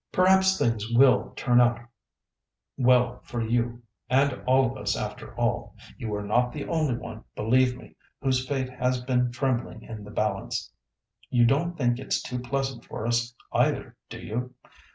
"Perhaps 0.11 0.57
things 0.57 0.89
will 0.91 1.31
turn 1.35 1.61
out 1.61 1.79
well 2.75 3.19
for 3.21 3.39
you 3.39 3.83
and 4.09 4.41
all 4.47 4.65
of 4.71 4.75
us 4.75 4.97
after 4.97 5.35
all. 5.35 5.75
You 5.95 6.15
are 6.15 6.23
not 6.23 6.51
the 6.51 6.65
only 6.67 6.95
one, 6.97 7.23
believe 7.35 7.77
me, 7.77 7.95
whose 8.19 8.47
fate 8.47 8.67
has 8.71 8.99
been 9.03 9.31
trembling 9.31 9.83
in 9.83 10.03
the 10.03 10.09
balance. 10.09 10.71
You 11.29 11.45
don't 11.45 11.77
think 11.77 11.99
it's 11.99 12.19
too 12.19 12.39
pleasant 12.39 12.83
for 12.83 13.05
us 13.05 13.35
either, 13.53 13.95
do 14.09 14.17
you? 14.19 14.55